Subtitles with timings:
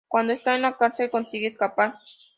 [0.07, 1.93] Cuándo está en la cárcel consigue escapar.